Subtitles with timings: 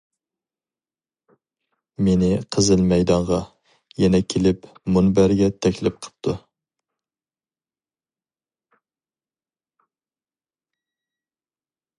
[2.07, 3.37] مېنى قىزىل مەيدانغا،
[4.05, 4.65] يەنە كېلىپ،
[4.97, 6.37] مۇنبەرگە تەكلىپ قىپتۇ.